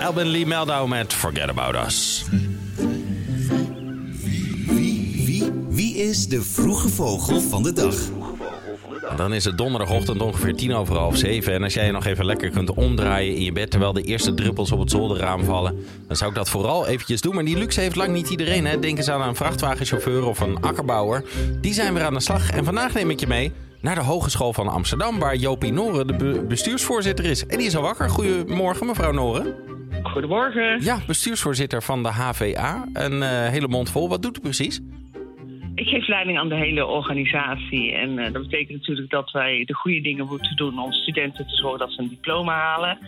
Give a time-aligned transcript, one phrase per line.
[0.00, 2.24] Alban Lee Meldau met Forget About Us.
[4.66, 7.94] Wie, wie, wie is de vroege vogel van de dag?
[9.16, 11.52] Dan is het donderdagochtend ongeveer tien over half zeven.
[11.52, 14.34] En als jij je nog even lekker kunt omdraaien in je bed terwijl de eerste
[14.34, 17.34] druppels op het zolderraam vallen, dan zou ik dat vooral eventjes doen.
[17.34, 18.66] Maar die luxe heeft lang niet iedereen.
[18.66, 18.78] Hè?
[18.78, 21.24] Denk eens aan een vrachtwagenchauffeur of een akkerbouwer.
[21.60, 22.50] Die zijn weer aan de slag.
[22.50, 26.16] En vandaag neem ik je mee naar de Hogeschool van Amsterdam, waar Jopie Noren de
[26.16, 27.46] be- bestuursvoorzitter is.
[27.46, 28.10] En die is al wakker.
[28.10, 29.54] Goedemorgen, mevrouw Noren.
[30.16, 30.82] Goedemorgen.
[30.82, 32.88] Ja, bestuursvoorzitter van de HVA.
[32.92, 34.08] Een eh, hele mond vol.
[34.08, 34.80] Wat doet u precies?
[35.74, 37.92] Ik geef leiding aan de hele organisatie.
[37.92, 41.56] En eh, dat betekent natuurlijk dat wij de goede dingen moeten doen om studenten te
[41.56, 42.98] zorgen dat ze een diploma halen.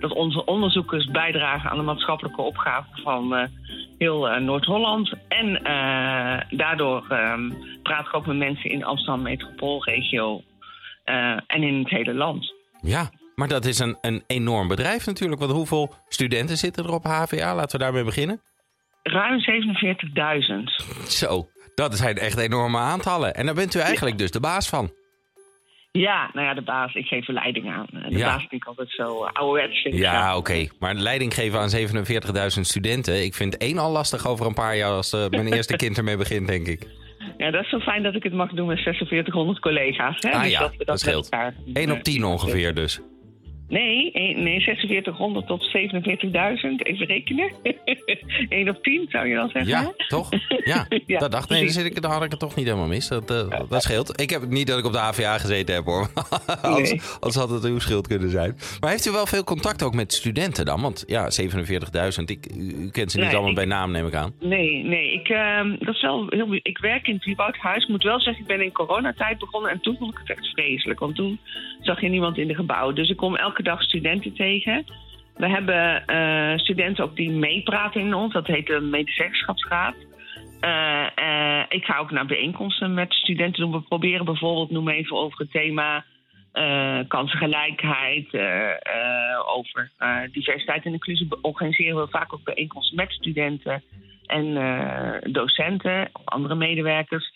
[0.00, 3.48] Dat onze onderzoekers bijdragen aan de maatschappelijke opgave van eh,
[3.98, 5.12] heel Noord-Holland.
[5.28, 5.60] En
[6.50, 7.50] daardoor ehm,
[7.82, 10.42] praat ik ook met mensen in de Amsterdam metropoolregio
[11.46, 12.54] en in het hele land.
[12.80, 15.40] Ja, maar dat is een, een enorm bedrijf natuurlijk.
[15.40, 17.54] Want hoeveel studenten zitten er op HVA?
[17.54, 18.40] Laten we daarmee beginnen.
[19.02, 21.08] Ruim 47.000.
[21.08, 23.34] Zo, dat zijn echt enorme aantallen.
[23.34, 24.92] En daar bent u eigenlijk dus de baas van.
[25.92, 26.94] Ja, nou ja, de baas.
[26.94, 27.86] Ik geef de leiding aan.
[27.90, 28.26] De Ja.
[28.26, 29.82] baas vind ik altijd zo uh, ouderwets.
[29.82, 30.66] Ja, oké.
[30.78, 31.70] Maar leiding geven aan
[32.56, 33.24] 47.000 studenten.
[33.24, 36.16] Ik vind één al lastig over een paar jaar als eh, mijn eerste kind ermee
[36.16, 36.86] begint, denk ik.
[37.36, 40.16] Ja, dat is zo fijn dat ik het mag doen met 4600 collega's.
[40.22, 40.30] Hè?
[40.30, 41.30] Ah Dus ja, we dat scheelt.
[41.30, 43.00] elkaar, 1 op 10 ongeveer dus.
[43.68, 46.82] Nee, nee 4600 tot 47.000.
[46.82, 47.50] Even rekenen.
[48.48, 49.70] 1 op 10 zou je dan zeggen.
[49.70, 50.28] Ja, toch?
[50.64, 53.08] Ja, Ja, dat dacht nee, ik, dan had ik het toch niet helemaal mis.
[53.08, 54.20] Dat, eh, dat scheelt.
[54.20, 56.08] Ik heb niet dat ik op de HVA gezeten heb hoor.
[56.62, 57.00] anders, Nee.
[57.14, 58.56] anders had het uw schuld kunnen zijn.
[58.80, 60.80] Maar heeft u wel veel contact ook met studenten dan?
[60.80, 62.24] Want ja, 47.000.
[62.24, 64.32] Ik, u, u kent ze niet Nee, allemaal ik- bij naam, neem ik aan.
[64.40, 65.12] Nee, nee.
[65.12, 67.82] Ik, ehm, dat is wel heel, ik werk in het Lieboudhuis.
[67.82, 69.70] Ik moet wel zeggen, ik ben in coronatijd begonnen.
[69.70, 70.98] En toen vond ik het echt vreselijk.
[71.00, 71.38] Want toen
[71.80, 72.94] zag je niemand in de gebouwen.
[72.94, 74.84] Dus ik kom elke dag studenten tegen.
[75.36, 78.32] We hebben eh, studenten ook die meepraten in ons.
[78.32, 79.94] Dat heet de medezeggenschapsraad.
[80.60, 83.72] Eh, ik ga ook naar bijeenkomsten met studenten doen.
[83.72, 86.04] We proberen bijvoorbeeld, noem even over het thema
[87.08, 88.26] kansengelijkheid,
[89.46, 89.90] over
[90.32, 91.28] diversiteit en inclusie.
[91.42, 93.82] Organiseren we vaak ook bijeenkomsten met studenten
[94.26, 94.54] en
[95.32, 97.32] docenten of andere medewerkers.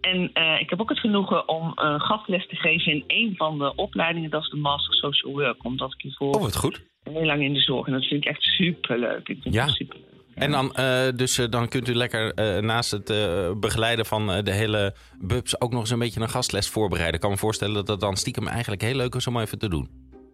[0.00, 3.58] En eh, ik heb ook het genoegen om eh, gastles te geven in een van
[3.58, 4.30] de opleidingen.
[4.30, 5.64] Dat is de Master Social Work.
[5.64, 6.82] Omdat ik hiervoor Oh, wat goed.
[7.02, 7.86] heel lang in de zorg.
[7.86, 9.28] En dat vind ik echt superleuk.
[9.28, 9.64] Ik vind Ja.
[9.64, 10.06] het superleuk.
[10.34, 12.34] En dan, eh, dus, dan kunt u lekker
[12.64, 13.06] naast het
[13.60, 17.14] begeleiden van de hele bubs ook nog eens een beetje een gastles voorbereiden.
[17.14, 19.68] Ik kan me voorstellen dat dat dan stiekem eigenlijk heel leuk is om even te
[19.68, 19.88] doen.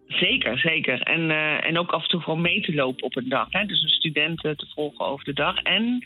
[0.07, 1.01] Zeker, zeker.
[1.01, 1.31] En,
[1.63, 3.47] en ook af en toe gewoon mee te lopen op een dag.
[3.49, 3.65] Hè?
[3.65, 5.57] Dus een student te volgen over de dag.
[5.57, 6.05] En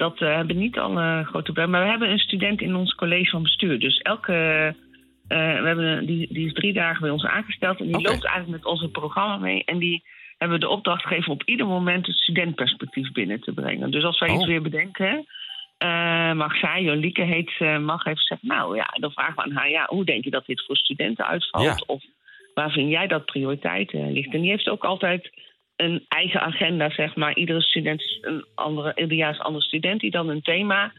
[0.00, 1.70] dat eh, hebben niet alle grote problemen.
[1.70, 3.78] Maar we hebben een student in ons college van bestuur.
[3.78, 4.32] Dus elke.
[5.28, 7.78] eh, we hebben, die, die is drie dagen bij ons aangesteld.
[7.80, 9.64] En die loopt eigenlijk met ons programma mee.
[9.64, 10.02] En die
[10.38, 13.90] hebben we de opdracht gegeven op ieder moment het studentperspectief binnen te brengen.
[13.90, 14.34] Dus als wij Oh.
[14.34, 15.26] iets weer bedenken.
[15.78, 18.48] eh, mag zij, Jolieke heet mag even zeggen.
[18.48, 19.70] Nou ja, dan vragen we aan haar.
[19.70, 21.64] Ja, hoe denk je dat dit voor studenten uitvalt?
[21.64, 21.82] Ja.
[21.86, 22.02] Of
[22.54, 24.34] waar vind jij dat prioriteit ligt?
[24.34, 25.30] En die heeft ook altijd
[25.80, 27.36] een eigen agenda, zeg maar.
[27.36, 30.92] Iedere student is een andere, ieder jaar is een andere student die dan een thema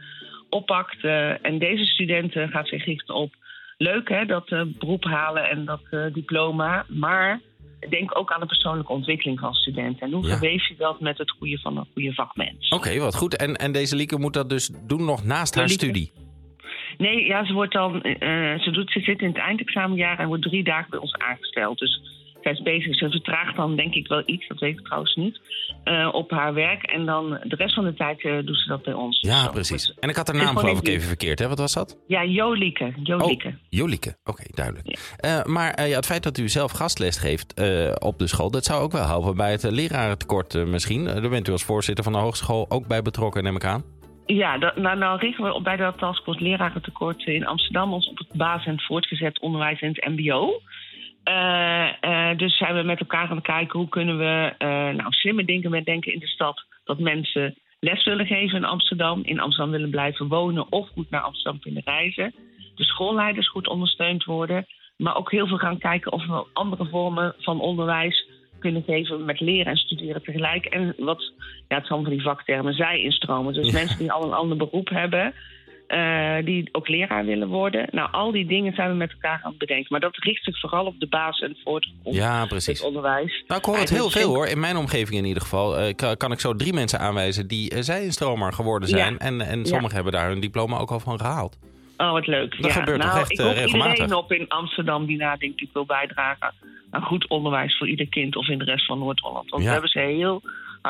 [0.50, 1.04] oppakt.
[1.04, 3.34] eh, en deze student gaat zich richten op
[3.78, 6.86] leuk, hè, dat eh, beroep halen en dat eh, diploma.
[6.88, 7.40] Maar
[7.90, 10.02] denk ook aan de persoonlijke ontwikkeling van studenten.
[10.08, 10.30] En hoe Ja.
[10.38, 12.70] verweef je dat met het goede van een goede vakmens?
[12.70, 13.36] Oké, wat goed.
[13.38, 15.84] En, en deze Lieke moet dat dus doen nog naast haar Lieke.
[15.86, 16.12] studie.
[16.98, 18.00] Nee, ja, ze, wordt dan,
[18.64, 21.80] ze, doet, ze zit in het eindexamenjaar en wordt drie dagen bij ons aangesteld.
[21.80, 22.02] Dus
[22.46, 22.96] is bezig.
[22.96, 25.40] Ze vertraagt dan denk ik wel iets, dat weet ik trouwens niet,
[25.84, 26.84] eh, op haar werk.
[26.84, 29.20] En dan de rest van de tijd eh, doet ze dat bij ons.
[29.22, 29.52] Ja, Zo.
[29.52, 29.94] precies.
[30.00, 31.48] En ik had haar naam geloof ik even verkeerd, hè?
[31.48, 31.98] Wat was dat?
[32.08, 32.94] Ja, Jolieke.
[33.04, 33.48] Jolieke.
[33.48, 34.18] Oh, Jolieke.
[34.24, 35.14] Oké, duidelijk.
[35.18, 37.54] Eh, maar ja, het feit dat u zelf gastles geeft
[38.04, 38.52] op de school...
[38.52, 41.06] dat zou ook wel helpen bij het lerarentekort misschien.
[41.06, 43.84] Daar bent u als voorzitter van de hogeschool ook bij betrokken, neem ik aan.
[44.26, 48.18] Ja, dat, nou, nou richten we op- bij dat taskforce lerarentekort in Amsterdam ons op
[48.18, 50.62] het basis- en voortgezet onderwijs en het MBO.
[52.42, 55.72] Dus zijn we met elkaar aan het kijken hoe kunnen we eh, nou, slimme dingen
[55.72, 56.66] bedenken in de stad.
[56.84, 61.22] Dat mensen les willen geven in Amsterdam, in Amsterdam willen blijven wonen of goed naar
[61.22, 62.34] Amsterdam kunnen reizen.
[62.76, 64.66] De schoolleiders goed ondersteund worden.
[64.98, 68.28] Maar ook heel veel gaan kijken of we andere vormen van onderwijs
[68.60, 70.66] kunnen geven met leren en studeren tegelijk.
[70.66, 71.34] En wat,
[71.68, 73.54] ja, het zijn van die vaktermen, zij-instromen.
[73.54, 73.72] Dus Ja.
[73.72, 75.34] mensen die al een ander beroep hebben,
[75.92, 77.88] eh, die ook leraar willen worden.
[77.92, 79.88] Nou, al die dingen zijn we met elkaar aan het bedenken.
[79.90, 82.82] Maar dat richt zich vooral op de basis en het Ja, precies.
[82.82, 83.44] onderwijs.
[83.48, 84.48] Nou, ik hoor het heel veel hoor.
[84.48, 87.74] In mijn omgeving in ieder geval eh, kan, kan ik zo drie mensen aanwijzen die
[87.74, 88.98] uh, zij-instromer geworden Ja.
[88.98, 89.20] zijn.
[89.20, 91.58] En, en sommigen hebben daar hun diploma ook al van gehaald.
[91.98, 92.62] Oh, wat leuk.
[92.62, 92.80] Dat ja.
[92.80, 93.92] gebeurt nou, toch echt, ik eh, regelmatig?
[93.92, 96.54] iedereen op in Amsterdam die nadenkt, ik wil bijdragen
[96.90, 99.50] aan goed onderwijs voor ieder kind of in de rest van Noord-Holland.
[99.50, 100.42] Want we hebben ze heel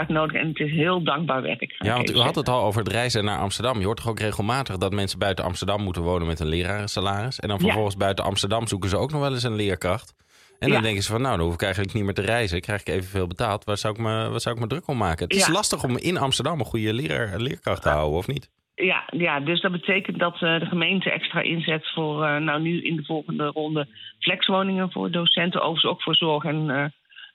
[0.08, 1.76] nodig en het is heel dankbaar werk.
[1.78, 3.80] Ja, ik want u had het al over het reizen naar Amsterdam.
[3.80, 7.40] Je hoort toch ook regelmatig dat mensen buiten Amsterdam moeten wonen met een lerarensalaris.
[7.40, 7.64] En dan Ja.
[7.64, 10.14] vervolgens buiten Amsterdam zoeken ze ook nog wel eens een leerkracht.
[10.60, 10.84] En dan Ja.
[10.84, 12.62] denken ze van, nou, dan hoef ik eigenlijk niet meer te reizen.
[12.62, 13.64] Krijg ik evenveel betaald.
[13.64, 15.24] Waar zou ik me, zou ik me druk om maken?
[15.24, 15.54] Het is Ja.
[15.54, 18.50] lastig om in Amsterdam een goede leraar, leerkracht te houden, of niet?
[18.76, 22.82] Ja, ja, dus dat betekent dat eh, de gemeente extra inzet voor, eh, nou nu
[22.84, 23.88] in de volgende ronde,
[24.20, 26.86] flexwoningen voor docenten, overigens ook voor zorg en eh,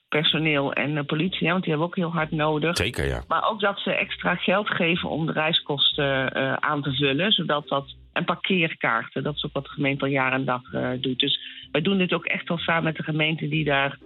[0.09, 2.77] personeel en eh, politie, want die hebben we ook heel hard nodig.
[2.77, 3.23] Zeker, ja.
[3.27, 7.67] Maar ook dat ze extra geld geven om de reiskosten eh, aan te vullen, zodat
[7.67, 7.95] dat.
[8.13, 11.19] En parkeerkaarten, dat is ook wat de gemeente al jaar en dag eh, doet.
[11.19, 11.39] Dus
[11.71, 13.97] wij doen dit ook echt wel samen met de gemeente die daar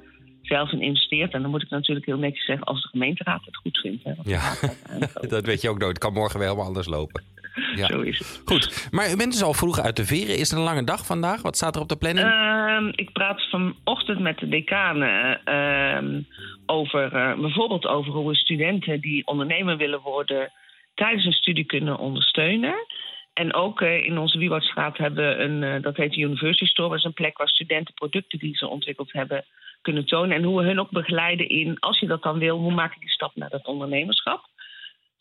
[0.42, 1.34] zelf in investeert.
[1.34, 4.04] En dan moet ik natuurlijk heel netjes zeggen als de gemeenteraad het goed vindt.
[4.04, 4.54] Hè, Ja.
[5.30, 5.92] Dat weet je ook nooit.
[5.92, 7.24] Het kan morgen weer helemaal anders lopen.
[7.76, 7.88] Ja.
[7.88, 8.42] Zo is het.
[8.46, 10.38] Goed, maar u bent dus al vroeg uit de veren.
[10.38, 11.42] Is het een lange dag vandaag?
[11.42, 12.28] Wat staat er op de planning?
[12.28, 16.22] Ehm, ik praat vanochtend met de decanen ehm,
[16.66, 20.52] over eh, bijvoorbeeld over hoe we studenten die ondernemer willen worden
[20.94, 22.76] tijdens een studie kunnen ondersteunen.
[23.34, 26.90] En ook eh, in onze Wiewoudstraat hebben we een, eh, dat heet de University Store.
[26.90, 29.46] Dat is een plek waar studenten producten die ze ontwikkeld hebben
[29.82, 30.38] kunnen tonen.
[30.38, 33.00] En hoe we hun ook begeleiden in, als je dat dan wil, hoe maak je
[33.00, 34.50] die stap naar dat ondernemerschap.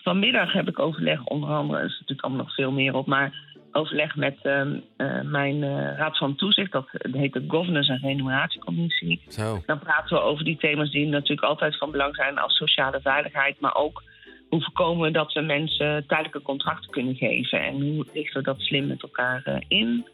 [0.02, 3.32] Vanmiddag heb ik overleg, onder andere, er is natuurlijk allemaal nog veel meer op, maar
[3.72, 6.72] overleg met ehm, eh, mijn eh, raad van toezicht.
[6.72, 9.20] Dat heet de Governance en Remuneratiecommissie.
[9.28, 9.62] Zo.
[9.66, 13.60] Dan praten we over die thema's die natuurlijk altijd van belang zijn als sociale veiligheid,
[13.60, 14.02] maar ook
[14.48, 18.60] hoe voorkomen we dat we mensen tijdelijke contracten kunnen geven en hoe richten we dat
[18.60, 20.06] slim met elkaar eh, in.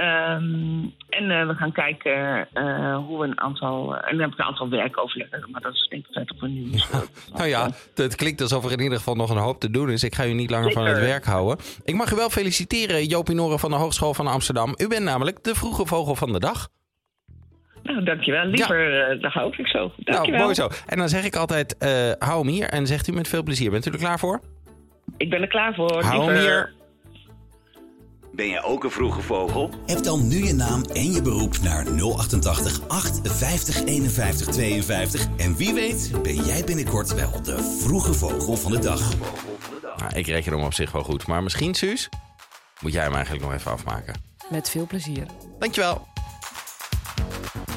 [0.00, 3.96] Ehm, en eh, we gaan kijken eh, hoe we een aantal.
[3.96, 6.70] en dan heb ik een aantal werkoverleggen, maar dat is denk ik verder voor nu.
[7.36, 10.04] Nou ja, het klinkt alsof er in ieder geval nog een hoop te doen is.
[10.04, 11.58] Ik ga u niet langer van het werk houden.
[11.84, 14.74] Ik mag u wel feliciteren, Jopie Noren van de Hogeschool van Amsterdam.
[14.76, 16.68] U bent namelijk de vroege vogel van de dag.
[17.82, 18.44] Nou, dankjewel.
[18.44, 19.92] Liever, eh, dat hou ik zo.
[19.96, 20.30] Dankjewel.
[20.30, 20.68] Nou, mooi zo.
[20.86, 23.70] En dan zeg ik altijd, eh, hou hem hier en zegt u met veel plezier.
[23.70, 24.40] Bent u er klaar voor?
[25.16, 26.02] Ik ben er klaar voor.
[26.02, 26.50] Hou hem Liever.
[26.50, 26.79] hier.
[28.32, 29.70] Ben jij ook een vroege vogel?
[29.86, 35.26] Heb dan nu je naam en je beroep naar 088 850 51 52.
[35.36, 39.12] En wie weet ben jij binnenkort wel de vroege vogel van de dag.
[39.96, 41.26] Nou, ik reken hem op zich wel goed.
[41.26, 42.08] Maar misschien, Suus,
[42.80, 44.14] moet jij hem eigenlijk nog even afmaken.
[44.50, 45.26] Met veel plezier.
[45.58, 46.06] Dankjewel.